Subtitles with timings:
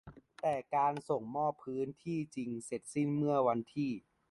[0.41, 3.91] แต่การส่งมอบพื้นที่จริงเสร็จสิ้นเมื่อวันที่